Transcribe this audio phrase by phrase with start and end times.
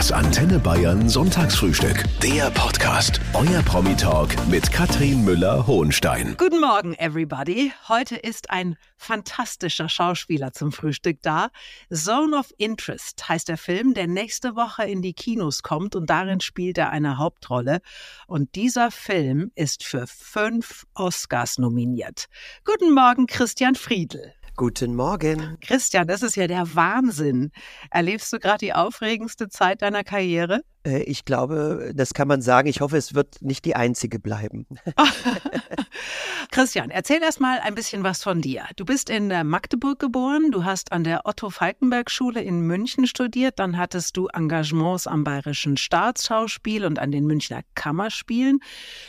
[0.00, 2.06] Das Antenne Bayern Sonntagsfrühstück.
[2.22, 3.20] Der Podcast.
[3.34, 6.36] Euer Promi-Talk mit Katrin Müller-Hohenstein.
[6.38, 7.70] Guten Morgen, everybody.
[7.86, 11.50] Heute ist ein fantastischer Schauspieler zum Frühstück da.
[11.92, 16.40] Zone of Interest heißt der Film, der nächste Woche in die Kinos kommt und darin
[16.40, 17.82] spielt er eine Hauptrolle.
[18.26, 22.24] Und dieser Film ist für fünf Oscars nominiert.
[22.64, 24.32] Guten Morgen, Christian Friedl.
[24.60, 25.56] Guten Morgen.
[25.62, 27.50] Christian, das ist ja der Wahnsinn.
[27.90, 30.60] Erlebst du gerade die aufregendste Zeit deiner Karriere?
[30.84, 32.68] Äh, ich glaube, das kann man sagen.
[32.68, 34.66] Ich hoffe, es wird nicht die einzige bleiben.
[36.50, 38.64] Christian, erzähl erst mal ein bisschen was von dir.
[38.76, 43.76] Du bist in äh, Magdeburg geboren, du hast an der Otto-Falkenberg-Schule in München studiert, dann
[43.76, 48.60] hattest du Engagements am Bayerischen Staatsschauspiel und an den Münchner Kammerspielen.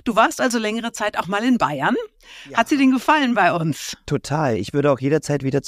[0.03, 1.95] Du warst also längere Zeit auch mal in Bayern.
[2.49, 2.59] Ja.
[2.59, 3.97] Hat sie dir gefallen bei uns?
[4.05, 4.58] Total.
[4.58, 5.63] Ich würde auch jederzeit wieder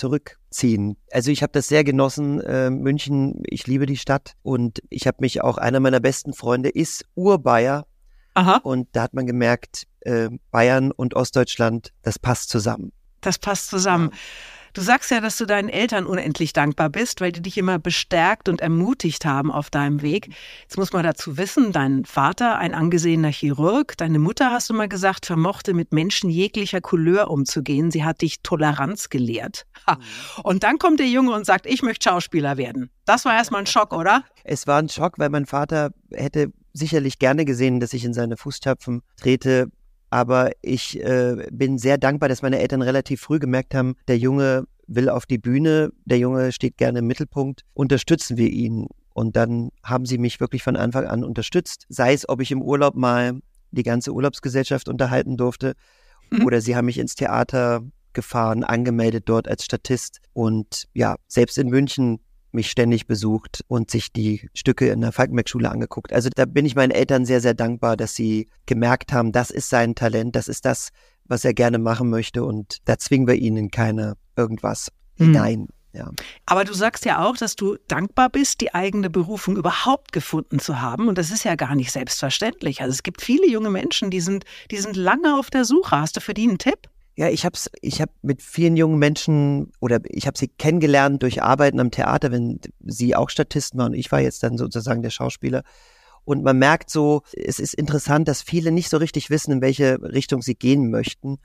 [0.53, 0.97] zurückziehen.
[1.11, 3.43] Also ich habe das sehr genossen, äh, München.
[3.47, 7.85] Ich liebe die Stadt und ich habe mich auch, einer meiner besten Freunde ist Urbayer.
[8.35, 8.57] Aha.
[8.63, 12.91] Und da hat man gemerkt, äh, Bayern und Ostdeutschland, das passt zusammen.
[13.21, 14.09] Das passt zusammen.
[14.11, 14.17] Ja.
[14.73, 18.49] Du sagst ja, dass du deinen Eltern unendlich dankbar bist, weil die dich immer bestärkt
[18.49, 20.29] und ermutigt haben auf deinem Weg.
[20.63, 24.89] Jetzt muss man dazu wissen, dein Vater, ein angesehener Chirurg, deine Mutter, hast du mal
[24.89, 27.91] gesagt, vermochte mit Menschen jeglicher Couleur umzugehen.
[27.91, 29.67] Sie hat dich Toleranz gelehrt.
[29.85, 29.99] Ha.
[30.41, 32.89] Und dann kommt der Junge und sagt, ich möchte Schauspieler werden.
[33.05, 34.23] Das war erstmal ein Schock, oder?
[34.43, 38.37] Es war ein Schock, weil mein Vater hätte sicherlich gerne gesehen, dass ich in seine
[38.37, 39.67] Fußstapfen trete.
[40.13, 44.67] Aber ich äh, bin sehr dankbar, dass meine Eltern relativ früh gemerkt haben, der Junge
[44.85, 48.85] will auf die Bühne, der Junge steht gerne im Mittelpunkt, unterstützen wir ihn.
[49.15, 51.87] Und dann haben sie mich wirklich von Anfang an unterstützt.
[51.89, 53.39] Sei es, ob ich im Urlaub mal
[53.71, 55.73] die ganze Urlaubsgesellschaft unterhalten durfte
[56.29, 56.45] mhm.
[56.45, 57.81] oder sie haben mich ins Theater
[58.13, 60.19] gefahren, angemeldet dort als Statist.
[60.33, 62.19] Und ja, selbst in München
[62.53, 66.13] mich ständig besucht und sich die Stücke in der Falkenberg-Schule angeguckt.
[66.13, 69.69] Also da bin ich meinen Eltern sehr, sehr dankbar, dass sie gemerkt haben, das ist
[69.69, 70.89] sein Talent, das ist das,
[71.25, 75.25] was er gerne machen möchte und da zwingen wir ihn in keine irgendwas mhm.
[75.25, 75.67] hinein.
[75.93, 76.09] Ja.
[76.47, 80.81] Aber du sagst ja auch, dass du dankbar bist, die eigene Berufung überhaupt gefunden zu
[80.81, 81.07] haben.
[81.07, 82.81] Und das ist ja gar nicht selbstverständlich.
[82.81, 85.99] Also es gibt viele junge Menschen, die sind, die sind lange auf der Suche.
[85.99, 86.89] Hast du für die einen Tipp?
[87.15, 91.43] Ja, ich habe ich hab mit vielen jungen Menschen oder ich habe sie kennengelernt durch
[91.43, 95.11] Arbeiten am Theater, wenn sie auch Statisten waren und ich war jetzt dann sozusagen der
[95.11, 95.63] Schauspieler.
[96.25, 100.01] Und man merkt so, es ist interessant, dass viele nicht so richtig wissen, in welche
[100.01, 101.37] Richtung sie gehen möchten.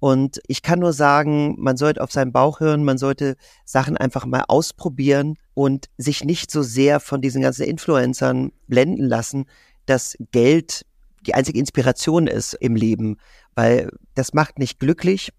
[0.00, 4.26] Und ich kann nur sagen, man sollte auf seinen Bauch hören, man sollte Sachen einfach
[4.26, 9.46] mal ausprobieren und sich nicht so sehr von diesen ganzen Influencern blenden lassen,
[9.86, 10.84] dass Geld
[11.26, 13.16] die einzige Inspiration ist im Leben,
[13.54, 15.32] weil das macht nicht glücklich.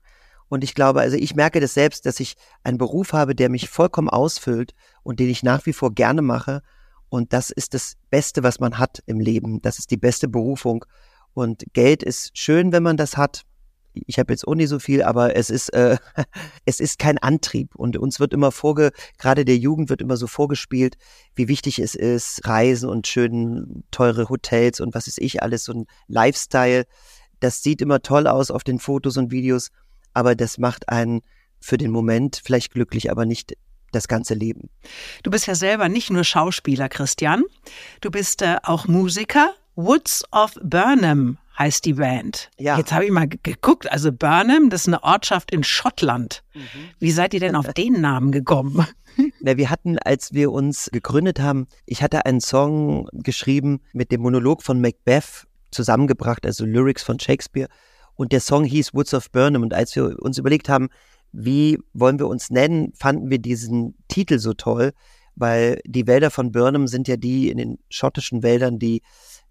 [0.50, 3.70] Und ich glaube, also ich merke das selbst, dass ich einen Beruf habe, der mich
[3.70, 4.74] vollkommen ausfüllt
[5.04, 6.62] und den ich nach wie vor gerne mache.
[7.10, 9.62] Und das ist das Beste, was man hat im Leben.
[9.62, 10.86] Das ist die beste Berufung.
[11.34, 13.46] Und Geld ist schön, wenn man das hat.
[14.08, 15.98] Ich habe jetzt auch nicht so viel, aber es ist, äh,
[16.66, 17.76] es ist kein Antrieb.
[17.76, 20.96] Und uns wird immer vorge, gerade der Jugend wird immer so vorgespielt,
[21.36, 25.74] wie wichtig es ist, Reisen und schön teure Hotels und was ist ich alles, so
[25.74, 26.86] ein Lifestyle.
[27.40, 29.70] Das sieht immer toll aus auf den Fotos und Videos,
[30.14, 31.22] aber das macht einen
[31.60, 33.54] für den Moment vielleicht glücklich, aber nicht
[33.92, 34.70] das ganze Leben.
[35.24, 37.44] Du bist ja selber nicht nur Schauspieler, Christian.
[38.02, 39.54] Du bist äh, auch Musiker.
[39.76, 42.50] Woods of Burnham heißt die Band.
[42.58, 42.78] Ja.
[42.78, 43.92] Jetzt habe ich mal geguckt.
[43.92, 46.42] Also Burnham, das ist eine Ortschaft in Schottland.
[46.56, 46.62] Mhm.
[47.00, 48.88] Wie seid ihr denn auf den Namen gekommen?
[49.42, 54.22] Na, wir hatten, als wir uns gegründet haben, ich hatte einen Song geschrieben mit dem
[54.22, 57.68] Monolog von Macbeth zusammengebracht, also Lyrics von Shakespeare.
[58.16, 59.62] Und der Song hieß Woods of Burnham.
[59.62, 60.90] Und als wir uns überlegt haben,
[61.32, 64.94] wie wollen wir uns nennen, fanden wir diesen Titel so toll,
[65.36, 69.02] weil die Wälder von Burnham sind ja die in den schottischen Wäldern, die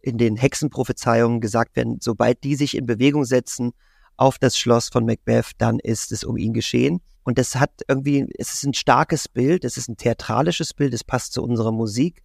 [0.00, 3.72] in den Hexenprophezeiungen gesagt werden, sobald die sich in Bewegung setzen
[4.16, 7.00] auf das Schloss von Macbeth, dann ist es um ihn geschehen.
[7.25, 11.05] Und das hat irgendwie, es ist ein starkes Bild, es ist ein theatralisches Bild, es
[11.05, 12.22] passt zu unserer Musik.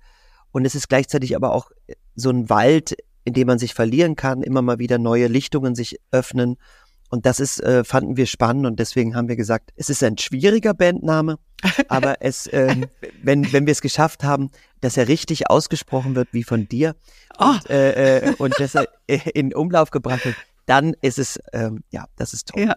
[0.51, 1.71] Und es ist gleichzeitig aber auch
[2.15, 2.95] so ein Wald,
[3.25, 6.57] in dem man sich verlieren kann, immer mal wieder neue Lichtungen sich öffnen.
[7.09, 10.18] Und das ist, äh, fanden wir spannend und deswegen haben wir gesagt, es ist ein
[10.18, 11.38] schwieriger Bandname,
[11.88, 12.75] aber es, äh,
[13.21, 14.50] wenn, wenn wir es geschafft haben,
[14.83, 16.95] dass er richtig ausgesprochen wird wie von dir
[17.39, 17.45] oh.
[17.45, 18.88] und, äh, äh, und dass er
[19.35, 20.35] in Umlauf gebracht wird,
[20.65, 22.63] dann ist es, ähm, ja, das ist toll.
[22.63, 22.75] Ja.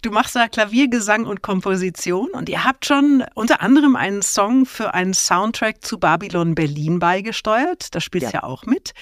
[0.00, 4.94] Du machst da Klaviergesang und Komposition und ihr habt schon unter anderem einen Song für
[4.94, 7.94] einen Soundtrack zu Babylon Berlin beigesteuert.
[7.94, 8.40] Da spielst ja.
[8.40, 8.92] ja auch mit.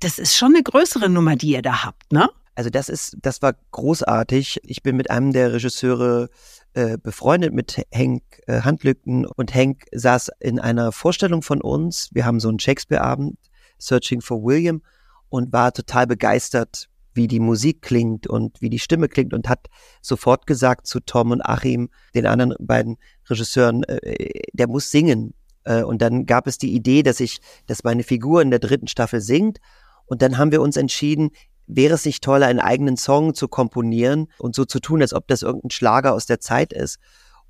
[0.00, 2.30] Das ist schon eine größere Nummer, die ihr da habt, ne?
[2.54, 4.60] Also das ist, das war großartig.
[4.64, 6.28] Ich bin mit einem der Regisseure
[6.74, 12.10] äh, befreundet mit Henk äh, Handlücken und Henk saß in einer Vorstellung von uns.
[12.12, 13.38] Wir haben so einen Shakespeare-Abend,
[13.78, 14.82] Searching for William,
[15.28, 19.66] und war total begeistert, wie die Musik klingt und wie die Stimme klingt und hat
[20.00, 25.34] sofort gesagt zu Tom und Achim, den anderen beiden Regisseuren, äh, der muss singen.
[25.64, 28.86] Äh, und dann gab es die Idee, dass ich, dass meine Figur in der dritten
[28.86, 29.58] Staffel singt.
[30.06, 31.30] Und dann haben wir uns entschieden,
[31.74, 35.28] wäre es nicht toll, einen eigenen Song zu komponieren und so zu tun, als ob
[35.28, 36.98] das irgendein Schlager aus der Zeit ist.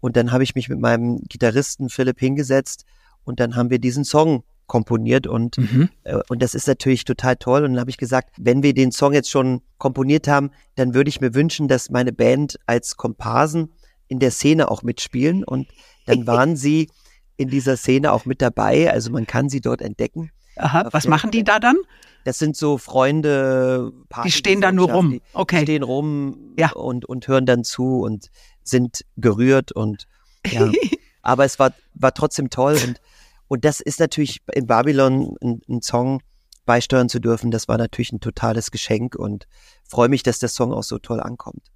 [0.01, 2.85] Und dann habe ich mich mit meinem Gitarristen Philipp hingesetzt
[3.25, 5.89] und dann haben wir diesen Song komponiert und, mhm.
[6.05, 7.65] äh, und das ist natürlich total toll.
[7.65, 11.09] Und dann habe ich gesagt, wenn wir den Song jetzt schon komponiert haben, dann würde
[11.09, 13.73] ich mir wünschen, dass meine Band als Komparsen
[14.07, 15.43] in der Szene auch mitspielen.
[15.43, 15.67] Und
[16.07, 16.89] dann waren sie
[17.37, 18.93] in dieser Szene auch mit dabei.
[18.93, 20.31] Also man kann sie dort entdecken.
[20.63, 21.77] Aha, was machen die da dann?
[22.25, 23.93] Das sind so Freunde,
[24.25, 25.21] die stehen da nur rum.
[25.33, 25.61] Okay.
[25.61, 26.71] Die stehen rum ja.
[26.73, 28.31] und, und hören dann zu und
[28.63, 30.07] sind gerührt und
[30.47, 30.71] ja.
[31.23, 33.01] Aber es war, war trotzdem toll und,
[33.49, 36.23] und das ist natürlich in Babylon ein, ein Song
[36.65, 37.51] beisteuern zu dürfen.
[37.51, 39.47] Das war natürlich ein totales Geschenk und
[39.87, 41.71] freue mich, dass der Song auch so toll ankommt.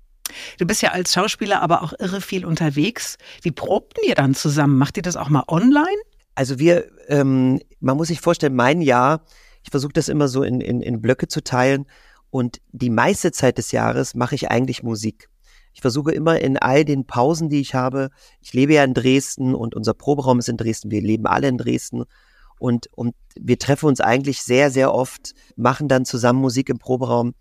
[0.58, 3.18] Du bist ja als Schauspieler aber auch irre viel unterwegs.
[3.42, 4.78] Wie probten ihr dann zusammen?
[4.78, 5.86] Macht ihr das auch mal online?
[6.34, 9.24] Also wir, ähm, man muss sich vorstellen, mein Jahr
[9.64, 11.86] ich versuche das immer so in, in, in Blöcke zu teilen.
[12.30, 15.28] Und die meiste Zeit des Jahres mache ich eigentlich Musik.
[15.72, 18.10] Ich versuche immer in all den Pausen, die ich habe,
[18.40, 21.58] ich lebe ja in Dresden und unser Proberaum ist in Dresden, wir leben alle in
[21.58, 22.04] Dresden
[22.60, 27.34] und, und wir treffen uns eigentlich sehr, sehr oft, machen dann zusammen Musik im Proberaum,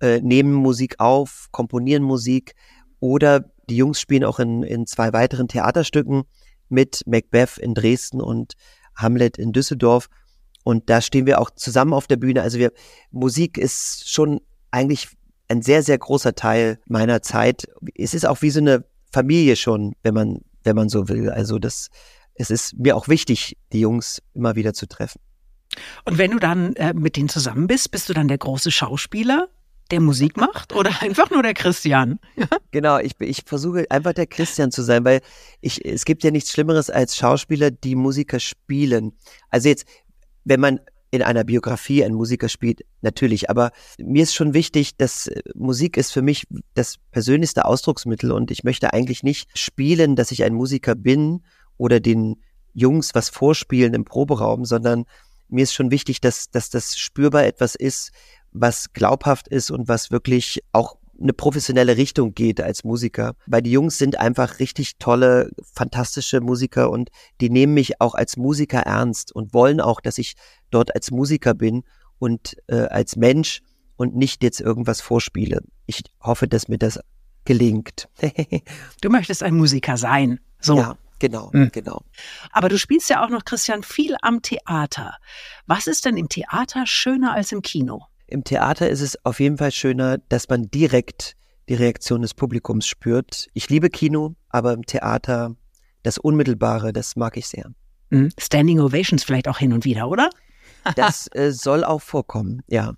[0.00, 2.54] äh, nehmen Musik auf, komponieren Musik
[2.98, 6.24] oder die Jungs spielen auch in, in zwei weiteren Theaterstücken
[6.68, 8.54] mit Macbeth in Dresden und
[8.94, 10.08] Hamlet in Düsseldorf.
[10.64, 12.42] Und da stehen wir auch zusammen auf der Bühne.
[12.42, 12.72] Also wir,
[13.10, 15.08] Musik ist schon eigentlich
[15.48, 17.66] ein sehr, sehr großer Teil meiner Zeit.
[17.94, 21.30] Es ist auch wie so eine Familie schon, wenn man, wenn man so will.
[21.30, 21.88] Also das,
[22.34, 25.20] es ist mir auch wichtig, die Jungs immer wieder zu treffen.
[26.04, 29.48] Und wenn du dann äh, mit denen zusammen bist, bist du dann der große Schauspieler,
[29.90, 32.18] der Musik macht oder einfach nur der Christian?
[32.70, 35.20] genau, ich, ich versuche einfach der Christian zu sein, weil
[35.60, 39.12] ich, es gibt ja nichts Schlimmeres als Schauspieler, die Musiker spielen.
[39.50, 39.86] Also jetzt,
[40.44, 40.80] wenn man
[41.10, 43.48] in einer Biografie einen Musiker spielt, natürlich.
[43.48, 48.50] Aber mir ist schon wichtig, dass äh, Musik ist für mich das persönlichste Ausdrucksmittel und
[48.50, 51.44] ich möchte eigentlich nicht spielen, dass ich ein Musiker bin
[51.78, 52.36] oder den
[52.74, 55.04] Jungs was vorspielen im Proberaum, sondern
[55.48, 58.12] mir ist schon wichtig, dass, dass das spürbar etwas ist,
[58.52, 63.34] was glaubhaft ist und was wirklich auch eine professionelle Richtung geht als Musiker.
[63.46, 67.10] Weil die Jungs sind einfach richtig tolle, fantastische Musiker und
[67.40, 70.34] die nehmen mich auch als Musiker ernst und wollen auch, dass ich
[70.70, 71.82] dort als Musiker bin
[72.18, 73.62] und äh, als Mensch
[73.96, 75.62] und nicht jetzt irgendwas vorspiele.
[75.86, 77.00] Ich hoffe, dass mir das
[77.44, 78.08] gelingt.
[79.00, 80.38] du möchtest ein Musiker sein.
[80.60, 80.76] So.
[80.76, 81.70] Ja, genau, hm.
[81.72, 82.02] genau.
[82.52, 85.16] Aber du spielst ja auch noch, Christian, viel am Theater.
[85.66, 88.06] Was ist denn im Theater schöner als im Kino?
[88.28, 91.34] Im Theater ist es auf jeden Fall schöner, dass man direkt
[91.68, 93.48] die Reaktion des Publikums spürt.
[93.54, 95.56] Ich liebe Kino, aber im Theater
[96.02, 97.70] das Unmittelbare, das mag ich sehr.
[98.10, 98.30] Mhm.
[98.38, 100.30] Standing Ovations vielleicht auch hin und wieder, oder?
[100.94, 102.94] Das äh, soll auch vorkommen, ja.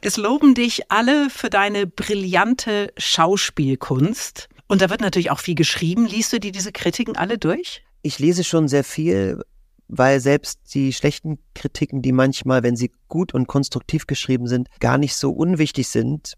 [0.00, 4.48] es loben dich alle für deine brillante Schauspielkunst.
[4.66, 6.06] Und da wird natürlich auch viel geschrieben.
[6.06, 7.82] Liest du dir diese Kritiken alle durch?
[8.02, 9.42] Ich lese schon sehr viel,
[9.88, 14.98] weil selbst die schlechten Kritiken, die manchmal, wenn sie gut und konstruktiv geschrieben sind, gar
[14.98, 16.34] nicht so unwichtig sind,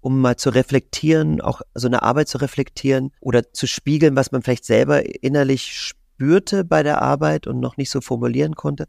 [0.00, 4.42] um mal zu reflektieren, auch so eine Arbeit zu reflektieren oder zu spiegeln, was man
[4.42, 8.86] vielleicht selber innerlich spürte bei der Arbeit und noch nicht so formulieren konnte.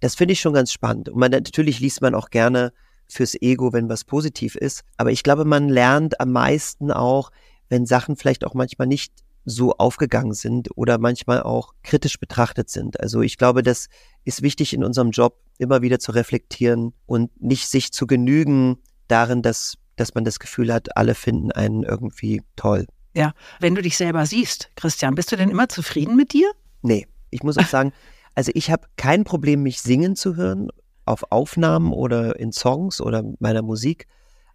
[0.00, 1.08] Das finde ich schon ganz spannend.
[1.08, 2.72] Und man, natürlich liest man auch gerne
[3.08, 4.82] fürs Ego, wenn was positiv ist.
[4.96, 7.30] Aber ich glaube, man lernt am meisten auch,
[7.68, 9.12] wenn Sachen vielleicht auch manchmal nicht
[9.44, 13.00] so aufgegangen sind oder manchmal auch kritisch betrachtet sind.
[13.00, 13.88] Also ich glaube, das
[14.24, 19.42] ist wichtig in unserem Job, immer wieder zu reflektieren und nicht sich zu genügen darin,
[19.42, 22.86] dass, dass man das Gefühl hat, alle finden einen irgendwie toll.
[23.14, 26.50] Ja, wenn du dich selber siehst, Christian, bist du denn immer zufrieden mit dir?
[26.80, 27.92] Nee, ich muss auch sagen,
[28.34, 30.70] also ich habe kein Problem, mich singen zu hören
[31.04, 34.06] auf Aufnahmen oder in Songs oder meiner Musik.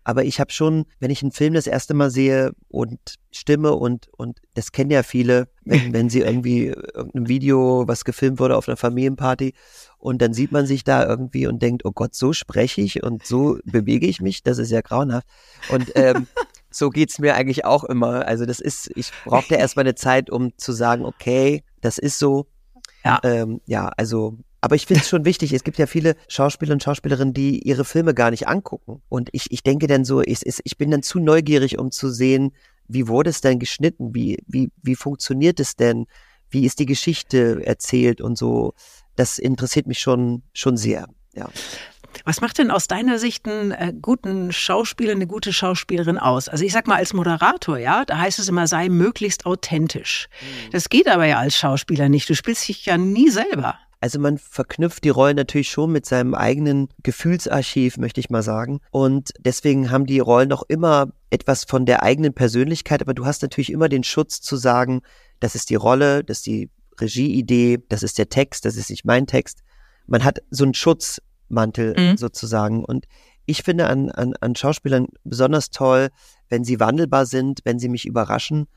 [0.08, 2.98] Aber ich habe schon, wenn ich einen Film das erste Mal sehe und
[3.30, 8.40] Stimme und, und das kennen ja viele, wenn, wenn sie irgendwie irgendein Video, was gefilmt
[8.40, 9.54] wurde auf einer Familienparty
[9.98, 13.26] und dann sieht man sich da irgendwie und denkt, oh Gott, so spreche ich und
[13.26, 15.28] so bewege ich mich, das ist ja grauenhaft.
[15.74, 16.26] Und ähm,
[16.72, 18.26] so geht's mir eigentlich auch immer.
[18.26, 22.48] Also das ist, ich brauchte erstmal eine Zeit, um zu sagen, okay, das ist so.
[23.04, 26.74] Ja, ähm, ja also aber ich finde es schon wichtig, es gibt ja viele Schauspieler
[26.74, 29.02] und Schauspielerinnen, die ihre Filme gar nicht angucken.
[29.10, 32.54] Und ich, ich denke dann so, ich, ich bin dann zu neugierig, um zu sehen,
[32.88, 34.16] wie wurde es denn geschnitten?
[34.16, 36.08] Wie, wie, wie funktioniert es denn?
[36.50, 38.74] Wie ist die Geschichte erzählt und so?
[39.16, 41.50] Das interessiert mich schon, schon sehr, ja.
[42.24, 46.50] Was macht denn aus deiner Sicht einen äh, guten Schauspieler, eine gute Schauspielerin aus?
[46.50, 50.28] Also ich sag mal als Moderator, ja, da heißt es immer, sei möglichst authentisch.
[50.42, 50.72] Mhm.
[50.72, 52.30] Das geht aber ja als Schauspieler nicht.
[52.30, 53.78] Du spielst dich ja nie selber.
[54.00, 58.80] Also man verknüpft die Rollen natürlich schon mit seinem eigenen Gefühlsarchiv, möchte ich mal sagen.
[58.92, 63.42] Und deswegen haben die Rollen auch immer etwas von der eigenen Persönlichkeit, aber du hast
[63.42, 65.02] natürlich immer den Schutz zu sagen,
[65.40, 69.06] das ist die Rolle, das ist die Regieidee, das ist der Text, das ist nicht
[69.06, 69.64] mein Text.
[70.06, 72.18] Man hat so einen Schutzmantel mhm.
[72.18, 72.86] sozusagen.
[72.86, 73.08] Und
[73.46, 76.10] ich finde an, an, an Schauspielern besonders toll,
[76.50, 78.68] wenn sie wandelbar sind, wenn sie mich überraschen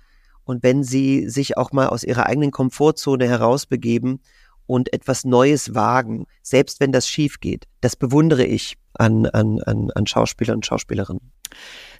[0.45, 4.21] und wenn sie sich auch mal aus ihrer eigenen Komfortzone herausbegeben
[4.71, 7.65] und etwas Neues wagen, selbst wenn das schief geht.
[7.81, 11.33] Das bewundere ich an, an, an, an Schauspielern und Schauspielerinnen.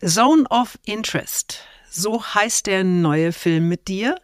[0.07, 1.65] Zone of Interest.
[1.93, 4.15] So heißt der neue Film mit dir.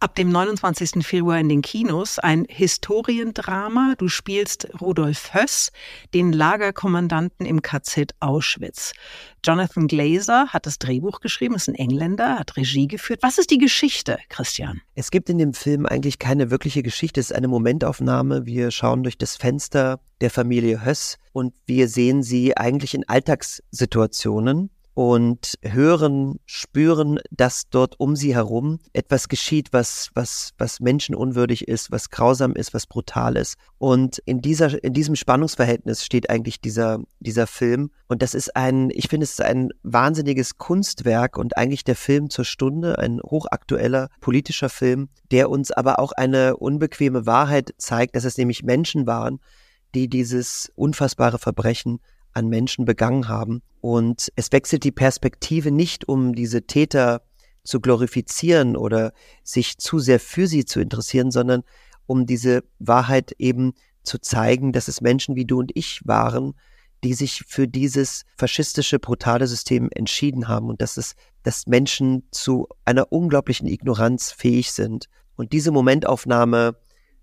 [0.00, 1.06] Ab dem 29.
[1.06, 2.18] Februar in den Kinos.
[2.18, 3.94] Ein Historiendrama.
[3.96, 5.70] Du spielst Rudolf Höss,
[6.14, 8.92] den Lagerkommandanten im KZ Auschwitz.
[9.44, 13.20] Jonathan Glazer hat das Drehbuch geschrieben, ist ein Engländer, hat Regie geführt.
[13.22, 14.80] Was ist die Geschichte, Christian?
[14.96, 17.20] Es gibt in dem Film eigentlich keine wirkliche Geschichte.
[17.20, 18.46] Es ist eine Momentaufnahme.
[18.46, 24.70] Wir schauen durch das Fenster der Familie Höss und wir sehen sie eigentlich in Alltagssituationen
[24.94, 31.90] und hören, spüren, dass dort um sie herum etwas geschieht, was, was, was menschenunwürdig ist,
[31.90, 33.56] was grausam ist, was brutal ist.
[33.78, 37.90] Und in dieser, in diesem Spannungsverhältnis steht eigentlich dieser, dieser Film.
[38.08, 42.28] Und das ist ein, ich finde, es ist ein wahnsinniges Kunstwerk und eigentlich der Film
[42.28, 48.24] zur Stunde, ein hochaktueller politischer Film, der uns aber auch eine unbequeme Wahrheit zeigt, dass
[48.24, 49.40] es nämlich Menschen waren,
[49.94, 52.00] die dieses unfassbare Verbrechen
[52.32, 53.62] an Menschen begangen haben.
[53.80, 57.22] Und es wechselt die Perspektive nicht, um diese Täter
[57.64, 59.12] zu glorifizieren oder
[59.44, 61.62] sich zu sehr für sie zu interessieren, sondern
[62.06, 66.54] um diese Wahrheit eben zu zeigen, dass es Menschen wie du und ich waren,
[67.04, 72.68] die sich für dieses faschistische, brutale System entschieden haben und dass es, dass Menschen zu
[72.84, 75.06] einer unglaublichen Ignoranz fähig sind.
[75.36, 76.76] Und diese Momentaufnahme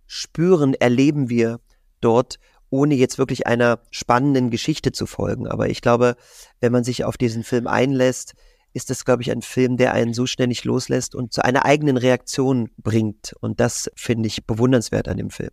[0.05, 1.59] spüren, erleben wir
[2.01, 2.39] dort
[2.69, 5.47] ohne jetzt wirklich einer spannenden Geschichte zu folgen.
[5.47, 6.15] Aber ich glaube,
[6.59, 8.33] wenn man sich auf diesen Film einlässt,
[8.73, 11.65] ist das, glaube ich, ein Film, der einen so schnell nicht loslässt und zu einer
[11.65, 13.33] eigenen Reaktion bringt.
[13.41, 15.49] Und das finde ich bewundernswert an dem Film.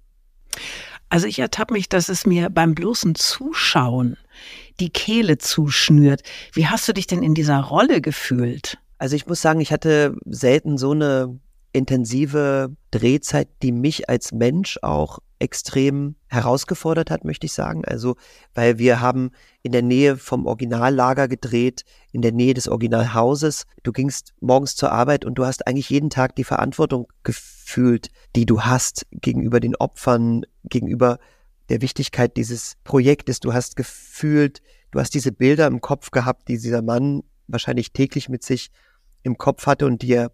[1.08, 4.16] Also ich ertappe mich, dass es mir beim bloßen Zuschauen
[4.80, 6.22] die Kehle zuschnürt.
[6.52, 8.78] Wie hast du dich denn in dieser Rolle gefühlt?
[8.98, 11.38] Also ich muss sagen, ich hatte selten so eine
[11.72, 17.84] intensive Drehzeit, die mich als Mensch auch extrem herausgefordert hat, möchte ich sagen.
[17.84, 18.16] Also,
[18.54, 19.30] weil wir haben
[19.62, 23.66] in der Nähe vom Originallager gedreht, in der Nähe des Originalhauses.
[23.82, 28.46] Du gingst morgens zur Arbeit und du hast eigentlich jeden Tag die Verantwortung gefühlt, die
[28.46, 31.18] du hast gegenüber den Opfern, gegenüber
[31.68, 33.40] der Wichtigkeit dieses Projektes.
[33.40, 38.28] Du hast gefühlt, du hast diese Bilder im Kopf gehabt, die dieser Mann wahrscheinlich täglich
[38.28, 38.70] mit sich
[39.22, 40.32] im Kopf hatte und dir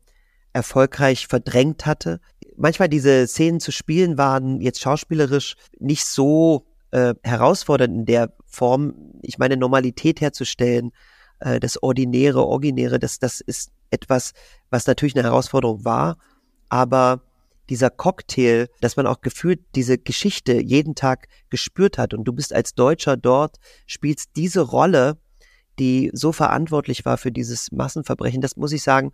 [0.52, 2.20] erfolgreich verdrängt hatte.
[2.62, 8.94] Manchmal diese Szenen zu spielen waren jetzt schauspielerisch nicht so äh, herausfordernd in der Form,
[9.20, 10.92] ich meine, Normalität herzustellen,
[11.40, 14.30] äh, das Ordinäre, Originäre, das, das ist etwas,
[14.70, 16.18] was natürlich eine Herausforderung war,
[16.68, 17.22] aber
[17.68, 22.52] dieser Cocktail, dass man auch gefühlt diese Geschichte jeden Tag gespürt hat und du bist
[22.52, 23.56] als Deutscher dort,
[23.88, 25.18] spielst diese Rolle,
[25.80, 29.10] die so verantwortlich war für dieses Massenverbrechen, das muss ich sagen,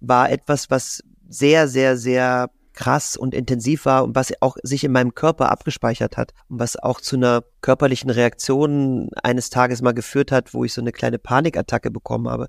[0.00, 4.92] war etwas, was sehr, sehr, sehr krass und intensiv war und was auch sich in
[4.92, 10.30] meinem Körper abgespeichert hat und was auch zu einer körperlichen Reaktion eines Tages mal geführt
[10.30, 12.48] hat, wo ich so eine kleine Panikattacke bekommen habe.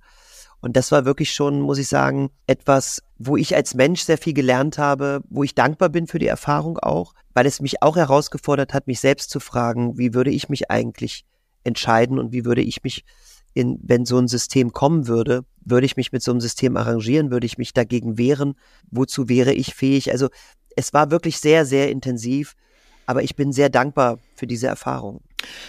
[0.59, 4.33] Und das war wirklich schon, muss ich sagen, etwas, wo ich als Mensch sehr viel
[4.33, 8.73] gelernt habe, wo ich dankbar bin für die Erfahrung auch, weil es mich auch herausgefordert
[8.73, 11.25] hat, mich selbst zu fragen, wie würde ich mich eigentlich
[11.63, 13.05] entscheiden und wie würde ich mich
[13.57, 17.31] in, wenn so ein System kommen würde, würde ich mich mit so einem System arrangieren,
[17.31, 18.53] würde ich mich dagegen wehren,
[18.91, 20.11] wozu wäre ich fähig?
[20.11, 20.29] Also
[20.75, 22.53] es war wirklich sehr, sehr intensiv,
[23.07, 25.21] aber ich bin sehr dankbar für diese Erfahrung.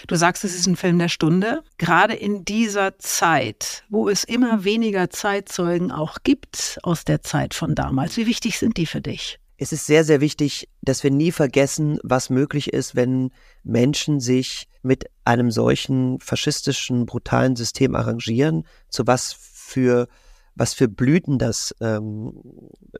[0.07, 1.63] Du sagst, es ist ein Film der Stunde.
[1.79, 7.73] Gerade in dieser Zeit, wo es immer weniger Zeitzeugen auch gibt aus der Zeit von
[7.73, 9.39] damals, wie wichtig sind die für dich?
[9.61, 13.31] Es ist sehr, sehr wichtig, dass wir nie vergessen, was möglich ist, wenn
[13.63, 20.07] Menschen sich mit einem solchen faschistischen, brutalen System arrangieren, zu was für
[20.55, 22.33] was für Blüten das ähm,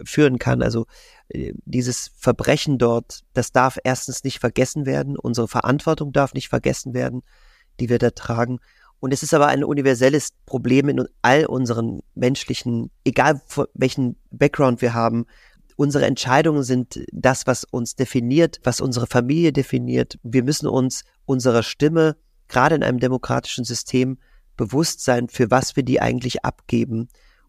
[0.05, 0.61] führen kann.
[0.61, 0.85] Also
[1.27, 5.17] äh, dieses Verbrechen dort, das darf erstens nicht vergessen werden.
[5.17, 7.21] Unsere Verantwortung darf nicht vergessen werden,
[7.79, 8.59] die wir da tragen.
[9.01, 13.41] Und es ist aber ein universelles Problem in all unseren menschlichen, egal
[13.73, 15.25] welchen Background wir haben,
[15.79, 20.19] Unsere Entscheidungen sind das, was uns definiert, was unsere Familie definiert.
[20.23, 22.17] Wir müssen uns unserer Stimme,
[22.49, 24.17] gerade in einem demokratischen System,
[24.57, 27.07] bewusst sein, für was wir die eigentlich abgeben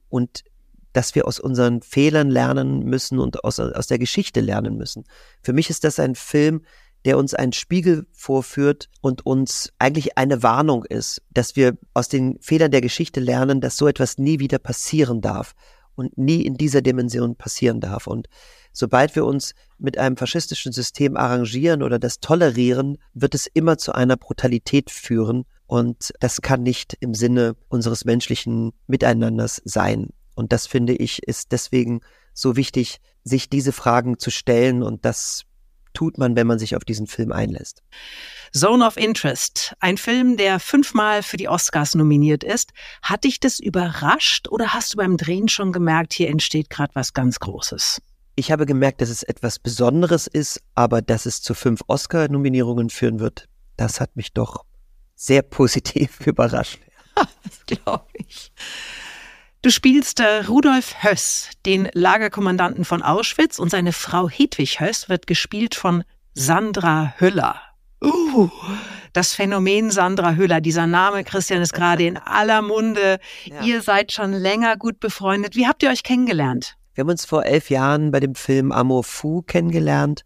[0.09, 0.45] und
[0.93, 5.07] dass wir aus unseren Fehlern lernen müssen und aus, aus der Geschichte lernen müssen.
[5.43, 6.63] Für mich ist das ein Film,
[7.05, 12.39] der uns einen Spiegel vorführt und uns eigentlich eine Warnung ist, dass wir aus den
[12.41, 15.57] Fehlern der Geschichte lernen, dass so etwas nie wieder passieren darf
[16.01, 18.07] und nie in dieser Dimension passieren darf.
[18.07, 18.27] Und
[18.73, 23.93] sobald wir uns mit einem faschistischen System arrangieren oder das tolerieren, wird es immer zu
[23.93, 25.45] einer Brutalität führen.
[25.67, 30.09] Und das kann nicht im Sinne unseres menschlichen Miteinanders sein.
[30.35, 32.01] Und das finde ich ist deswegen
[32.33, 34.83] so wichtig, sich diese Fragen zu stellen.
[34.83, 35.45] Und das
[35.93, 37.83] tut man, wenn man sich auf diesen Film einlässt.
[38.53, 42.73] Zone of Interest, ein Film, der fünfmal für die Oscars nominiert ist.
[43.03, 47.13] Hat dich das überrascht oder hast du beim Drehen schon gemerkt, hier entsteht gerade was
[47.13, 48.03] ganz Großes?
[48.35, 53.21] Ich habe gemerkt, dass es etwas Besonderes ist, aber dass es zu fünf Oscar-Nominierungen führen
[53.21, 54.65] wird, das hat mich doch
[55.15, 56.79] sehr positiv überrascht.
[57.15, 58.51] das glaube ich.
[59.63, 65.27] Du spielst äh, Rudolf Höss, den Lagerkommandanten von Auschwitz, und seine Frau Hedwig Höss wird
[65.27, 66.03] gespielt von
[66.33, 67.61] Sandra Hüller.
[68.03, 68.49] Uh,
[69.13, 73.19] das Phänomen Sandra Hüller, dieser Name, Christian, ist gerade in aller Munde.
[73.45, 73.63] Ja.
[73.63, 75.57] Ihr seid schon länger gut befreundet.
[75.57, 76.79] Wie habt ihr euch kennengelernt?
[76.95, 80.23] Wir haben uns vor elf Jahren bei dem Film Amour Fou kennengelernt.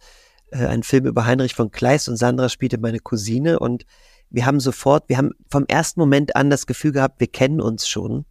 [0.53, 3.85] Äh, ein Film über Heinrich von Kleist und Sandra spielte meine Cousine und
[4.31, 7.89] wir haben sofort, wir haben vom ersten Moment an das Gefühl gehabt, wir kennen uns
[7.89, 8.27] schon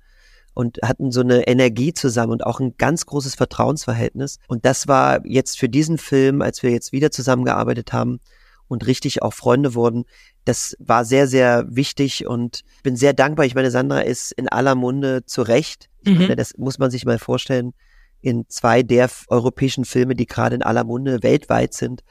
[0.54, 4.40] und hatten so eine Energie zusammen und auch ein ganz großes Vertrauensverhältnis.
[4.48, 8.20] Und das war jetzt für diesen Film, als wir jetzt wieder zusammengearbeitet haben,
[8.68, 10.06] und richtig auch Freunde wurden.
[10.46, 13.46] Das war sehr, sehr wichtig und bin sehr dankbar.
[13.46, 15.90] Ich meine, Sandra ist in aller Munde zu Recht.
[16.02, 16.22] Ich mhm.
[16.24, 17.74] meine, das muss man sich mal vorstellen.
[18.22, 22.04] In zwei der europäischen Filme, die gerade in aller Munde weltweit sind,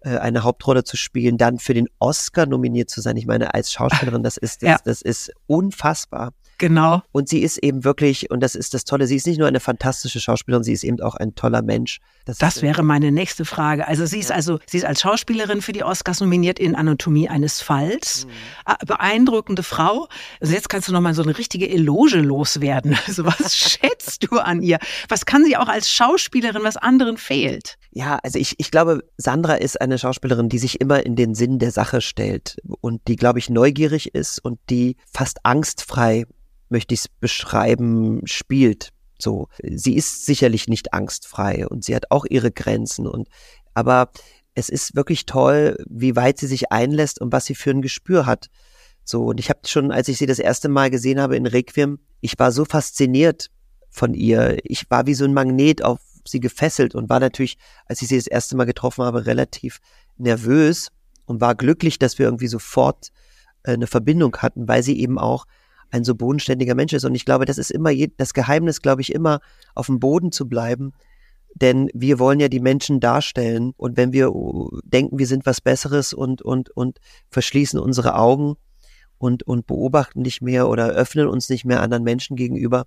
[0.00, 3.16] äh, eine Hauptrolle zu spielen, dann für den Oscar nominiert zu sein.
[3.16, 4.78] Ich meine, als Schauspielerin, das ist, das, ja.
[4.84, 6.32] das ist unfassbar.
[6.58, 7.02] Genau.
[7.12, 9.60] Und sie ist eben wirklich, und das ist das Tolle, sie ist nicht nur eine
[9.60, 12.00] fantastische Schauspielerin, sie ist eben auch ein toller Mensch.
[12.24, 13.86] Das, das wäre meine nächste Frage.
[13.86, 17.62] Also sie ist also, sie ist als Schauspielerin für die Oscars nominiert in Anatomie eines
[17.62, 18.26] Falls.
[18.26, 18.30] Mhm.
[18.64, 20.08] Ah, beeindruckende Frau.
[20.40, 22.96] Also jetzt kannst du noch mal so eine richtige Eloge loswerden.
[23.08, 24.78] Also was schätzt du an ihr?
[25.08, 27.78] Was kann sie auch als Schauspielerin, was anderen fehlt?
[27.90, 31.58] Ja, also ich, ich glaube, Sandra ist eine Schauspielerin, die sich immer in den Sinn
[31.58, 36.26] der Sache stellt und die, glaube ich, neugierig ist und die fast angstfrei
[36.68, 38.90] möchte ich es beschreiben, spielt.
[39.18, 43.28] So, sie ist sicherlich nicht angstfrei und sie hat auch ihre Grenzen und
[43.74, 44.10] aber
[44.54, 48.26] es ist wirklich toll, wie weit sie sich einlässt und was sie für ein Gespür
[48.26, 48.48] hat.
[49.04, 52.00] So, und ich habe schon, als ich sie das erste Mal gesehen habe in Requiem,
[52.20, 53.50] ich war so fasziniert
[53.88, 54.58] von ihr.
[54.64, 58.16] Ich war wie so ein Magnet auf sie gefesselt und war natürlich, als ich sie
[58.16, 59.78] das erste Mal getroffen habe, relativ
[60.16, 60.90] nervös
[61.24, 63.10] und war glücklich, dass wir irgendwie sofort
[63.62, 65.46] äh, eine Verbindung hatten, weil sie eben auch
[65.90, 67.04] ein so bodenständiger Mensch ist.
[67.04, 69.40] Und ich glaube, das ist immer je, das Geheimnis, glaube ich, immer
[69.74, 70.92] auf dem Boden zu bleiben.
[71.54, 73.72] Denn wir wollen ja die Menschen darstellen.
[73.76, 76.98] Und wenn wir uh, denken, wir sind was Besseres und, und, und
[77.30, 78.56] verschließen unsere Augen
[79.18, 82.86] und, und beobachten nicht mehr oder öffnen uns nicht mehr anderen Menschen gegenüber,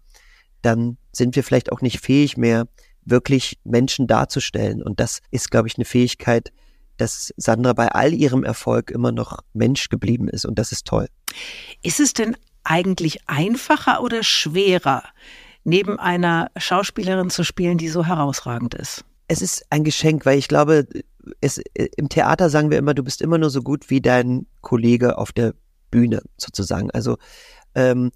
[0.62, 2.68] dann sind wir vielleicht auch nicht fähig mehr,
[3.04, 4.84] wirklich Menschen darzustellen.
[4.84, 6.52] Und das ist, glaube ich, eine Fähigkeit,
[6.98, 10.46] dass Sandra bei all ihrem Erfolg immer noch Mensch geblieben ist.
[10.46, 11.08] Und das ist toll.
[11.82, 15.04] Ist es denn eigentlich einfacher oder schwerer,
[15.64, 19.04] neben einer Schauspielerin zu spielen, die so herausragend ist?
[19.28, 20.88] Es ist ein Geschenk, weil ich glaube,
[21.40, 25.18] es, im Theater sagen wir immer, du bist immer nur so gut wie dein Kollege
[25.18, 25.54] auf der
[25.90, 26.92] Bühne sozusagen.
[26.92, 27.18] Also
[27.76, 28.12] ähm,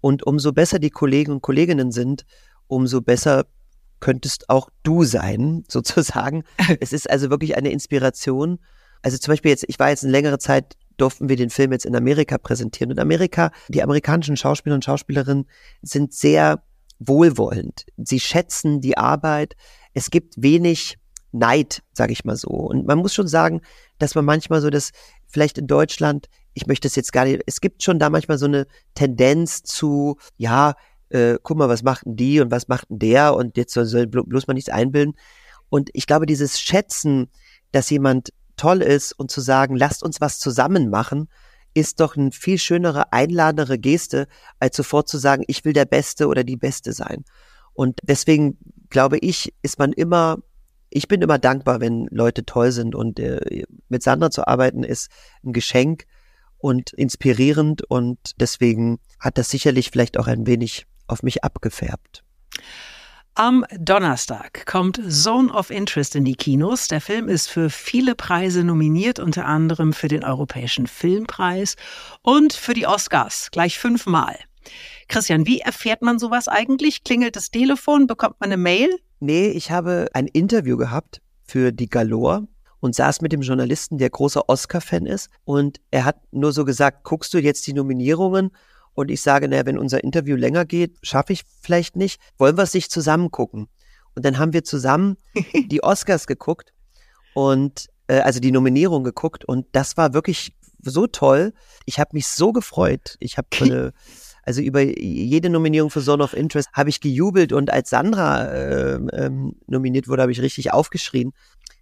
[0.00, 2.24] und umso besser die Kollegen und Kolleginnen sind,
[2.66, 3.46] umso besser
[4.00, 6.44] könntest auch du sein, sozusagen.
[6.80, 8.58] es ist also wirklich eine Inspiration.
[9.02, 11.86] Also zum Beispiel jetzt, ich war jetzt eine längere Zeit durften wir den Film jetzt
[11.86, 12.92] in Amerika präsentieren.
[12.92, 15.48] Und Amerika, die amerikanischen Schauspieler und Schauspielerinnen
[15.82, 16.62] sind sehr
[16.98, 17.86] wohlwollend.
[17.96, 19.54] Sie schätzen die Arbeit.
[19.94, 20.98] Es gibt wenig
[21.32, 22.48] Neid, sage ich mal so.
[22.48, 23.60] Und man muss schon sagen,
[23.98, 24.90] dass man manchmal so das,
[25.26, 28.46] vielleicht in Deutschland, ich möchte es jetzt gar nicht, es gibt schon da manchmal so
[28.46, 30.74] eine Tendenz zu, ja,
[31.10, 33.86] äh, guck mal, was macht denn die und was macht denn der und jetzt soll,
[33.86, 35.14] soll bloß mal nichts einbilden.
[35.68, 37.28] Und ich glaube, dieses Schätzen,
[37.72, 41.28] dass jemand toll ist und zu sagen, lasst uns was zusammen machen,
[41.74, 44.26] ist doch eine viel schönere, einladendere Geste,
[44.58, 47.24] als sofort zu sagen, ich will der Beste oder die Beste sein.
[47.72, 48.58] Und deswegen
[48.90, 50.38] glaube ich, ist man immer,
[50.90, 55.10] ich bin immer dankbar, wenn Leute toll sind und äh, mit Sandra zu arbeiten ist
[55.44, 56.04] ein Geschenk
[56.58, 62.24] und inspirierend und deswegen hat das sicherlich vielleicht auch ein wenig auf mich abgefärbt.
[63.38, 66.88] Am Donnerstag kommt Zone of Interest in die Kinos.
[66.88, 71.76] Der Film ist für viele Preise nominiert, unter anderem für den Europäischen Filmpreis
[72.22, 74.36] und für die Oscars, gleich fünfmal.
[75.06, 77.04] Christian, wie erfährt man sowas eigentlich?
[77.04, 78.08] Klingelt das Telefon?
[78.08, 78.90] Bekommt man eine Mail?
[79.20, 82.48] Nee, ich habe ein Interview gehabt für die Galore
[82.80, 85.30] und saß mit dem Journalisten, der großer Oscar-Fan ist.
[85.44, 88.50] Und er hat nur so gesagt, guckst du jetzt die Nominierungen?
[88.98, 92.20] Und ich sage, naja, wenn unser Interview länger geht, schaffe ich vielleicht nicht.
[92.36, 93.68] Wollen wir es sich zusammen gucken?
[94.16, 95.16] Und dann haben wir zusammen
[95.70, 96.72] die Oscars geguckt
[97.32, 101.52] und äh, also die Nominierung geguckt und das war wirklich so toll.
[101.84, 103.14] Ich habe mich so gefreut.
[103.20, 103.92] Ich habe äh,
[104.42, 108.94] also über jede Nominierung für Zone of Interest habe ich gejubelt und als Sandra äh,
[109.12, 111.34] ähm, nominiert wurde, habe ich richtig aufgeschrien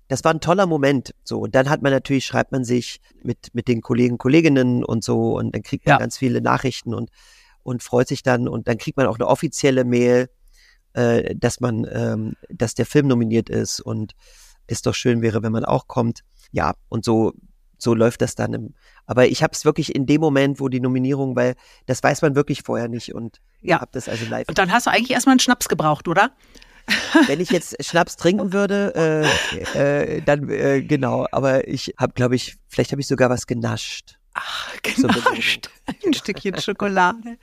[0.09, 1.14] das war ein toller Moment.
[1.25, 5.05] So, und dann hat man natürlich, schreibt man sich mit, mit den Kollegen, Kolleginnen und
[5.05, 5.99] so, und dann kriegt man ja.
[5.99, 7.11] ganz viele Nachrichten und,
[7.62, 10.29] und freut sich dann, und dann kriegt man auch eine offizielle Mail,
[10.92, 14.12] äh, dass man, ähm, dass der Film nominiert ist und
[14.66, 16.21] es doch schön wäre, wenn man auch kommt.
[16.53, 17.33] Ja, und so,
[17.79, 18.75] so läuft das dann im,
[19.07, 21.55] aber ich habe es wirklich in dem Moment, wo die Nominierung, weil
[21.87, 23.81] das weiß man wirklich vorher nicht und ja.
[23.81, 24.49] habe das also live.
[24.49, 26.33] Und dann hast du eigentlich erstmal einen Schnaps gebraucht, oder?
[27.27, 29.27] Wenn ich jetzt Schnaps trinken würde,
[29.75, 31.27] äh, äh, dann äh, genau.
[31.33, 34.16] Aber ich habe, glaube ich, vielleicht habe ich sogar was genascht.
[34.35, 35.70] Ach, genascht.
[36.05, 37.38] Ein Stückchen Schokolade.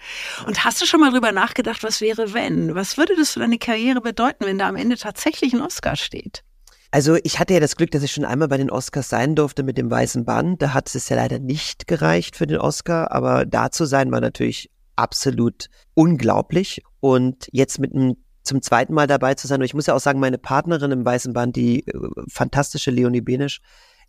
[0.46, 2.76] Und hast du schon mal drüber nachgedacht, was wäre, wenn?
[2.76, 6.44] Was würde das für deine Karriere bedeuten, wenn da am Ende tatsächlich ein Oscar steht?
[6.92, 9.64] Also ich hatte ja das Glück, dass ich schon einmal bei den Oscars sein durfte
[9.64, 10.62] mit dem weißen Band.
[10.62, 14.22] Da hat es ja leider nicht gereicht für den Oscar, aber da zu sein war
[14.22, 16.84] natürlich absolut unglaublich.
[17.00, 19.60] Und jetzt mit einem zum zweiten Mal dabei zu sein.
[19.60, 21.94] Und ich muss ja auch sagen, meine Partnerin im Weißen Band, die äh,
[22.30, 23.62] fantastische Leonie Benisch,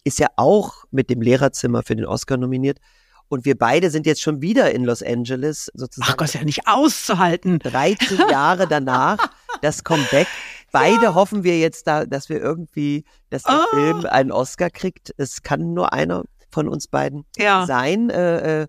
[0.04, 2.78] ist ja auch mit dem Lehrerzimmer für den Oscar nominiert.
[3.28, 6.12] Und wir beide sind jetzt schon wieder in Los Angeles, sozusagen.
[6.12, 7.58] Ach Gott, ist ja nicht auszuhalten.
[7.58, 9.18] 13 Jahre danach,
[9.62, 10.28] das Comeback.
[10.72, 11.14] Beide ja.
[11.14, 13.74] hoffen wir jetzt da, dass wir irgendwie, dass der oh.
[13.74, 15.14] Film einen Oscar kriegt.
[15.16, 17.64] Es kann nur einer von uns beiden ja.
[17.66, 18.10] sein.
[18.10, 18.66] Äh, äh,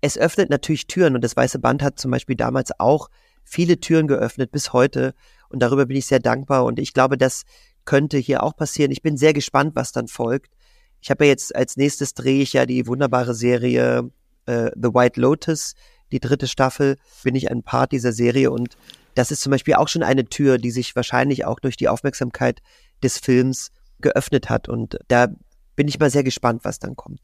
[0.00, 3.08] es öffnet natürlich Türen und das Weiße Band hat zum Beispiel damals auch
[3.48, 5.14] viele Türen geöffnet bis heute
[5.48, 7.44] und darüber bin ich sehr dankbar und ich glaube, das
[7.84, 8.90] könnte hier auch passieren.
[8.90, 10.52] Ich bin sehr gespannt, was dann folgt.
[11.00, 14.10] Ich habe ja jetzt als nächstes drehe ich ja die wunderbare Serie
[14.46, 15.74] äh, The White Lotus,
[16.12, 18.76] die dritte Staffel, bin ich ein Part dieser Serie und
[19.14, 22.60] das ist zum Beispiel auch schon eine Tür, die sich wahrscheinlich auch durch die Aufmerksamkeit
[23.02, 25.28] des Films geöffnet hat und da
[25.74, 27.20] bin ich mal sehr gespannt, was dann kommt.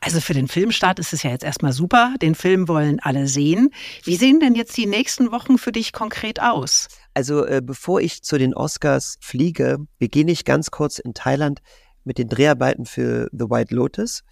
[0.00, 2.14] Also für den Filmstart ist es ja jetzt erstmal super.
[2.22, 3.70] Den Film wollen alle sehen.
[4.04, 6.88] Wie sehen denn jetzt die nächsten Wochen für dich konkret aus?
[7.14, 11.60] Also äh, bevor ich zu den Oscars fliege, beginne ich ganz kurz in Thailand
[12.04, 14.22] mit den Dreharbeiten für The White Lotus,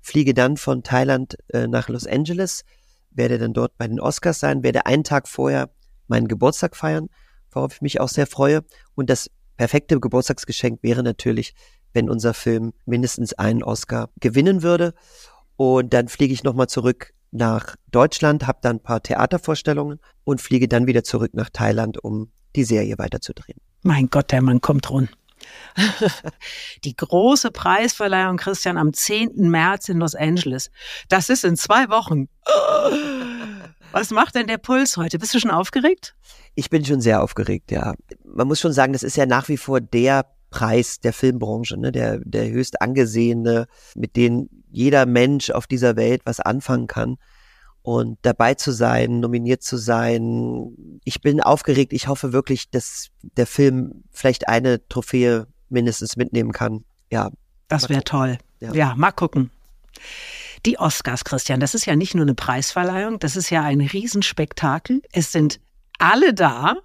[0.00, 2.62] fliege dann von Thailand äh, nach Los Angeles,
[3.10, 5.70] werde dann dort bei den Oscars sein, werde einen Tag vorher
[6.08, 7.08] meinen Geburtstag feiern,
[7.50, 8.64] worauf ich mich auch sehr freue.
[8.94, 11.54] Und das perfekte Geburtstagsgeschenk wäre natürlich
[11.92, 14.94] wenn unser Film mindestens einen Oscar gewinnen würde.
[15.56, 20.68] Und dann fliege ich nochmal zurück nach Deutschland, habe dann ein paar Theatervorstellungen und fliege
[20.68, 23.60] dann wieder zurück nach Thailand, um die Serie weiterzudrehen.
[23.82, 25.10] Mein Gott, der Mann kommt rund.
[26.84, 29.50] die große Preisverleihung, Christian, am 10.
[29.50, 30.70] März in Los Angeles.
[31.08, 32.28] Das ist in zwei Wochen.
[33.92, 35.18] Was macht denn der Puls heute?
[35.18, 36.14] Bist du schon aufgeregt?
[36.54, 37.94] Ich bin schon sehr aufgeregt, ja.
[38.24, 41.92] Man muss schon sagen, das ist ja nach wie vor der Preis der Filmbranche, ne?
[41.92, 47.16] der, der höchst angesehene, mit dem jeder Mensch auf dieser Welt was anfangen kann.
[47.82, 51.92] Und dabei zu sein, nominiert zu sein, ich bin aufgeregt.
[51.92, 56.84] Ich hoffe wirklich, dass der Film vielleicht eine Trophäe mindestens mitnehmen kann.
[57.10, 57.30] Ja.
[57.68, 58.38] Das wäre toll.
[58.58, 58.74] Ja.
[58.74, 59.50] ja, mal gucken.
[60.66, 65.00] Die Oscars, Christian, das ist ja nicht nur eine Preisverleihung, das ist ja ein Riesenspektakel.
[65.12, 65.60] Es sind
[65.98, 66.76] alle da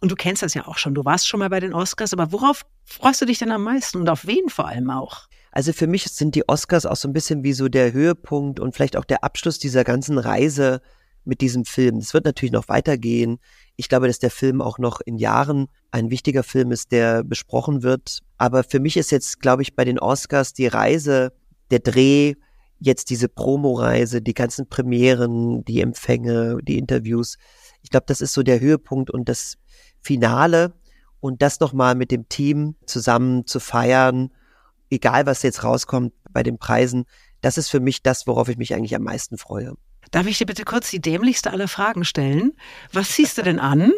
[0.00, 0.94] und du kennst das ja auch schon.
[0.94, 3.98] Du warst schon mal bei den Oscars, aber worauf freust du dich denn am meisten
[3.98, 5.28] und auf wen vor allem auch?
[5.52, 8.74] Also für mich sind die Oscars auch so ein bisschen wie so der Höhepunkt und
[8.74, 10.80] vielleicht auch der Abschluss dieser ganzen Reise
[11.24, 11.98] mit diesem Film.
[11.98, 13.38] Es wird natürlich noch weitergehen.
[13.76, 17.82] Ich glaube, dass der Film auch noch in Jahren ein wichtiger Film ist, der besprochen
[17.82, 18.20] wird.
[18.38, 21.32] Aber für mich ist jetzt, glaube ich, bei den Oscars die Reise,
[21.70, 22.34] der Dreh,
[22.82, 27.36] jetzt diese Promoreise, die ganzen Premieren, die Empfänge, die Interviews.
[27.82, 29.56] Ich glaube, das ist so der Höhepunkt und das
[30.00, 30.74] Finale
[31.20, 34.30] und das nochmal mit dem Team zusammen zu feiern,
[34.90, 37.04] egal was jetzt rauskommt bei den Preisen,
[37.40, 39.74] das ist für mich das, worauf ich mich eigentlich am meisten freue.
[40.10, 42.52] Darf ich dir bitte kurz die dämlichste aller Fragen stellen?
[42.92, 43.92] Was ziehst du denn an?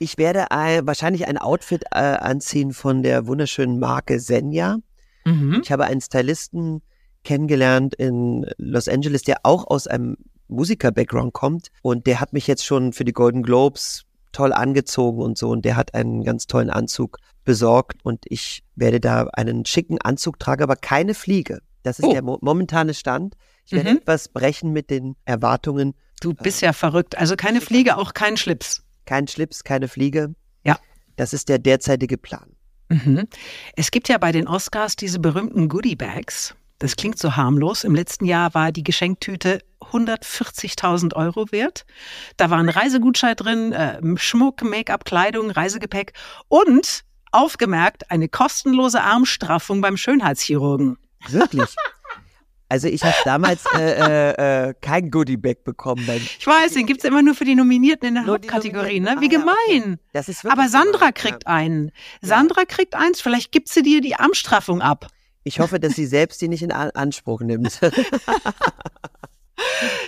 [0.00, 4.78] Ich werde ein, wahrscheinlich ein Outfit äh, anziehen von der wunderschönen Marke Senja.
[5.24, 5.60] Mhm.
[5.62, 6.82] Ich habe einen Stylisten,
[7.24, 10.16] kennengelernt in Los Angeles, der auch aus einem
[10.48, 15.36] Musiker-Background kommt und der hat mich jetzt schon für die Golden Globes toll angezogen und
[15.38, 20.00] so und der hat einen ganz tollen Anzug besorgt und ich werde da einen schicken
[20.00, 21.60] Anzug tragen, aber keine Fliege.
[21.82, 22.12] Das ist Oh.
[22.12, 23.34] der mo momentane Stand.
[23.66, 23.96] Ich werde Mhm.
[23.98, 25.94] etwas brechen mit den Erwartungen.
[26.20, 27.18] Du bist ja verrückt.
[27.18, 28.82] Also keine Fliege, auch kein Schlips.
[29.06, 30.34] Kein Schlips, keine Fliege.
[30.64, 30.78] Ja.
[31.16, 32.54] Das ist der derzeitige Plan.
[32.88, 33.26] Mhm.
[33.74, 36.54] Es gibt ja bei den Oscars diese berühmten Goodie Bags.
[36.82, 37.84] Das klingt so harmlos.
[37.84, 39.60] Im letzten Jahr war die Geschenktüte
[39.92, 41.84] 140.000 Euro wert.
[42.36, 46.12] Da war ein Reisegutschein drin, äh, Schmuck, Make-up, Kleidung, Reisegepäck
[46.48, 50.98] und aufgemerkt eine kostenlose Armstraffung beim Schönheitschirurgen.
[51.28, 51.74] Wirklich.
[52.68, 56.06] Also ich habe damals äh, äh, äh, kein Goodie-Bag bekommen.
[56.06, 59.16] Beim, Ich weiß, den gibt's immer nur für die Nominierten in der Nur Hauptkategorie, ne?
[59.20, 59.98] Wie Ah, gemein.
[60.14, 61.92] das ist wirklich Aber Sandra gemein, kriegt einen.
[62.22, 65.08] Sandra kriegt eins, vielleicht gibt sie dir die Armstraffung ab.
[65.44, 67.80] Ich hoffe, dass sie selbst die nicht in Anspruch nimmt.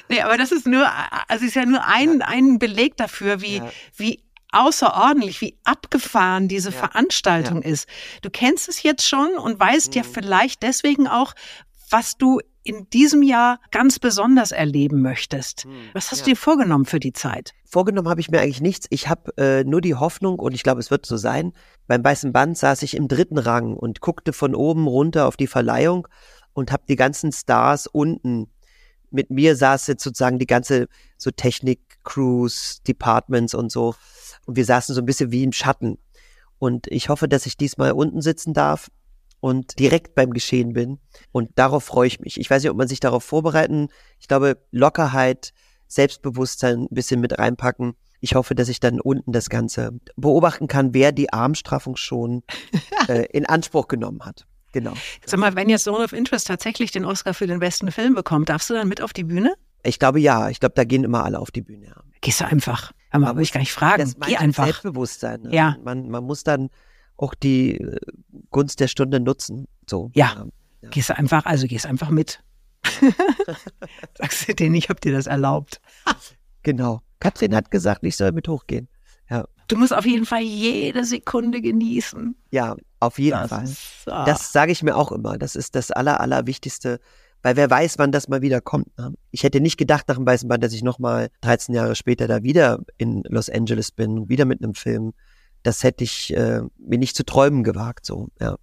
[0.09, 0.87] Nee, aber das ist nur,
[1.29, 3.71] also ist ja nur ein, ein Beleg dafür, wie, Ja.
[3.97, 6.77] wie außerordentlich, wie abgefahren diese Ja.
[6.77, 7.89] Veranstaltung ist.
[8.23, 10.07] Du kennst es jetzt schon und weißt ja Mhm.
[10.13, 11.35] vielleicht deswegen auch,
[11.91, 15.67] was du in diesem Jahr ganz besonders erleben möchtest.
[15.93, 16.25] Was hast Ja.
[16.27, 17.53] du dir vorgenommen für die Zeit?
[17.65, 18.87] Vorgenommen habe ich mir eigentlich nichts.
[18.91, 21.53] Ich habe äh, nur die Hoffnung, und ich glaube, es wird so sein,
[21.87, 25.47] beim Weißen Band saß ich im dritten Rang und guckte von oben runter auf die
[25.47, 26.09] Verleihung
[26.53, 28.49] und habe die ganzen Stars unten.
[29.11, 33.95] Mit mir saß jetzt sozusagen die ganze so Technik, Crews, Departments und so.
[34.47, 35.99] Und wir saßen so ein bisschen wie im Schatten.
[36.59, 38.91] Und ich hoffe, dass ich diesmal unten sitzen darf
[39.41, 40.99] und direkt beim Geschehen bin.
[41.33, 42.41] Und darauf freue ich mich.
[42.41, 43.89] Ich weiß nicht, ob man sich darauf vorbereiten.
[44.19, 45.53] Ich glaube, Lockerheit,
[45.87, 47.95] Selbstbewusstsein ein bisschen mit reinpacken.
[48.25, 52.43] Ich hoffe, dass ich dann unten das Ganze beobachten kann, wer die Armstraffung schon
[53.09, 54.47] äh, in Anspruch genommen hat.
[54.73, 54.95] Genau.
[55.27, 58.49] Sag mal, wenn jetzt Zone of Interest tatsächlich den Oscar für den besten Film bekommt,
[58.49, 59.55] darfst du dann mit auf die Bühne?
[59.83, 60.49] Ich glaube ja.
[60.49, 61.89] Ich glaube, da gehen immer alle auf die Bühne.
[61.89, 61.97] Ja.
[62.23, 62.93] Gehst du einfach.
[63.11, 64.03] Aber Man will ich gar nicht fragen.
[64.03, 64.65] Das Geh einfach.
[64.65, 65.43] Selbstbewusstsein.
[65.43, 65.55] Ne?
[65.55, 65.77] Ja.
[65.85, 66.71] Man, man muss dann
[67.19, 68.01] auch die äh,
[68.51, 69.69] Gunst der Stunde nutzen.
[69.87, 70.11] So.
[70.15, 70.47] Ja.
[70.91, 72.43] Gehst du einfach, also gehst einfach mit.
[74.19, 75.83] Sagst du denen, ich hab dir das erlaubt.
[76.63, 77.03] Genau.
[77.25, 78.87] Katrin hat gesagt, ich soll mit hochgehen.
[79.31, 79.47] Ja.
[79.69, 82.37] Du musst auf jeden Fall jede Sekunde genießen.
[82.51, 83.65] Ja, auf jeden Das Fall.
[83.65, 84.27] ist, ah.
[84.27, 85.39] Das sage ich mir auch immer.
[85.39, 87.01] Das ist das Aller, Allerwichtigste.
[87.43, 88.97] Weil wer weiß, wann das mal wieder kommt.
[88.99, 89.15] Ne?
[89.31, 92.43] Ich hätte nicht gedacht nach dem Weißen Band, dass ich nochmal 13 Jahre später da
[92.43, 95.15] wieder in Los Angeles bin, wieder mit einem Film.
[95.63, 98.05] Das hätte ich äh, mir nicht zu träumen gewagt.
[98.05, 98.57] So, ja.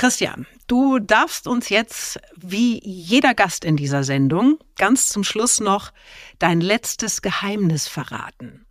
[0.00, 5.92] Christian, du darfst uns jetzt, wie jeder Gast in dieser Sendung, ganz zum Schluss noch
[6.38, 8.64] dein letztes Geheimnis verraten.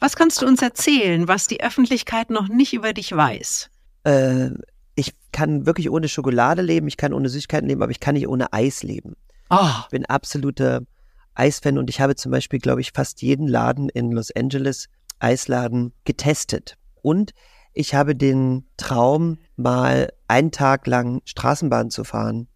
[0.00, 3.70] Was kannst du uns erzählen, was die Öffentlichkeit noch nicht über dich weiß?
[4.02, 4.50] Äh,
[4.96, 8.26] ich kann wirklich ohne Schokolade leben, ich kann ohne Süßigkeiten leben, aber ich kann nicht
[8.26, 9.14] ohne Eis leben.
[9.50, 10.80] Oh, Ich bin absoluter
[11.36, 14.88] Eisfan und ich habe zum Beispiel, glaube ich, fast jeden Laden in Los Angeles,
[15.20, 16.76] Eisladen, getestet.
[17.02, 17.34] Und
[17.74, 22.48] ich habe den Traum, mal einen Tag lang Straßenbahn zu fahren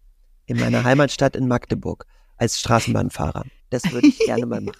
[0.45, 2.05] in meiner Heimatstadt in Magdeburg
[2.37, 3.45] als Straßenbahnfahrer.
[3.69, 4.77] Das würde ich gerne mal machen.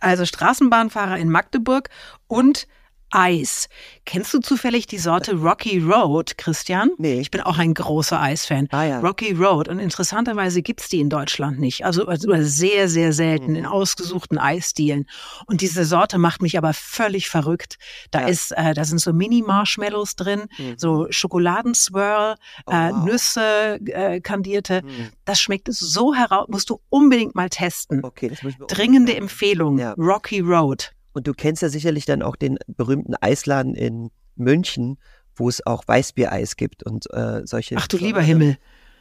[0.00, 1.88] also Straßenbahnfahrer in Magdeburg
[2.26, 2.66] und
[3.12, 3.68] Eis.
[4.06, 6.90] Kennst du zufällig die Sorte Rocky Road, Christian?
[6.98, 7.20] Nee.
[7.20, 8.68] Ich bin auch ein großer Eisfan.
[8.72, 9.00] Ah ja.
[9.00, 9.68] Rocky Road.
[9.68, 11.84] Und interessanterweise gibt's die in Deutschland nicht.
[11.84, 13.56] Also, also sehr, sehr selten Mhm.
[13.56, 15.06] in ausgesuchten Eisstilen.
[15.46, 17.76] Und diese Sorte macht mich aber völlig verrückt.
[18.10, 18.28] Da Ja.
[18.28, 20.74] ist, äh, da sind so Mini-Marshmallows drin, Mhm.
[20.78, 23.04] so Schokoladenswirl, Oh, äh, wow.
[23.04, 24.78] Nüsse, äh, kandierte.
[24.78, 25.10] Hm.
[25.24, 28.04] Das schmeckt so heraus, musst du unbedingt mal testen.
[28.04, 29.78] Okay, das muss ich mir Dringende Empfehlung.
[29.78, 29.92] Ja.
[29.98, 30.92] Rocky Road.
[31.12, 34.98] Und du kennst ja sicherlich dann auch den berühmten Eisladen in München,
[35.34, 38.56] wo es auch Weißbiereis gibt und äh, solche Ach du lieber Himmel.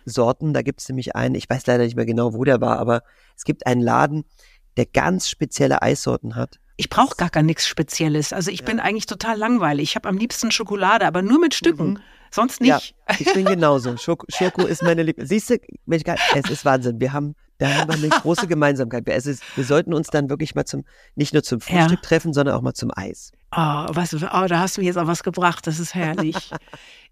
[0.06, 0.54] Sorten.
[0.54, 3.04] Da gibt es nämlich einen, ich weiß leider nicht mehr genau, wo der war, aber
[3.38, 4.26] es gibt einen Laden,
[4.78, 6.60] der ganz spezielle Eissorten hat.
[6.78, 8.34] Ich brauche gar gar nichts Spezielles.
[8.34, 9.90] Also ich bin eigentlich total langweilig.
[9.90, 12.00] Ich habe am liebsten Schokolade, aber nur mit Stücken.
[12.32, 12.96] Sonst nicht.
[13.08, 13.98] Ja, ich bin genauso.
[13.98, 15.30] Schoko, Schoko ist meine Lieblings.
[15.30, 17.00] Siehst du, Mensch, es ist Wahnsinn.
[17.00, 19.08] Wir haben, da haben wir eine große Gemeinsamkeit.
[19.08, 20.84] Es ist, wir sollten uns dann wirklich mal zum,
[21.16, 21.66] nicht nur zum Ja.
[21.84, 23.32] Frühstück treffen, sondern auch mal zum Eis.
[23.56, 25.68] Oh, du, oh, da hast du mir jetzt auch was gebracht.
[25.68, 26.50] Das ist herrlich.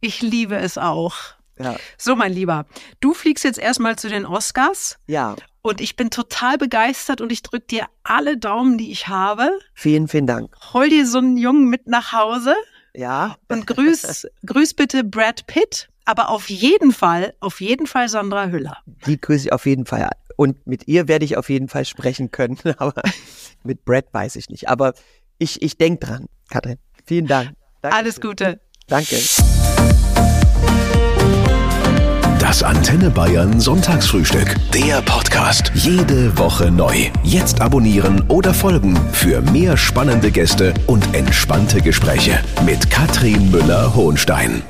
[0.01, 1.15] ich liebe es auch.
[1.59, 1.75] Ja.
[1.97, 2.65] So, mein Lieber,
[2.99, 7.43] du fliegst jetzt erstmal zu den Oscars Ja, und ich bin total begeistert und ich
[7.43, 9.51] drücke dir alle Daumen, die ich habe.
[9.73, 10.55] vielen, vielen Dank.
[10.73, 12.55] Hol dir so einen Jungen mit nach Hause
[12.95, 18.47] Ja, und grüß, grüß bitte Brad Pitt, aber auf jeden Fall, auf jeden Fall Sandra
[18.47, 18.77] Hüller.
[19.05, 20.09] die grüße ich auf jeden Fall.
[20.39, 22.57] Und mit ihr werde ich auf jeden Fall sprechen können.
[22.77, 23.01] Aber
[23.65, 24.69] mit Brad weiß ich nicht.
[24.69, 24.93] Aber
[25.37, 26.77] ich, ich denke dran, Katrin.
[27.05, 27.51] Vielen Dank.
[27.81, 28.05] Dankeschön.
[28.05, 28.61] Alles Gute.
[28.87, 29.17] Danke.
[32.39, 34.55] Das Antenne Antenne Bayern Sonntagsfrühstück.
[34.73, 35.73] Der Podcast.
[35.73, 36.95] Jede Woche neu.
[37.23, 44.63] Jetzt abonnieren oder folgen für mehr spannende Gäste und entspannte Gespräche mit Katrin Müller-Hohenstein.